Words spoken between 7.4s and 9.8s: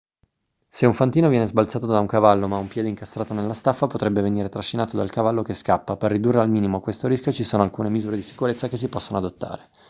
sono alcune misure di sicurezza che si possono adottare